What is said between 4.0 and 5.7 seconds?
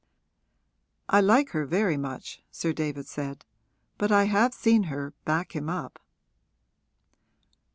I have seen her back him